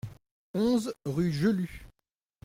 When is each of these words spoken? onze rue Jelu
onze 0.55 0.95
rue 1.05 1.31
Jelu 1.31 1.85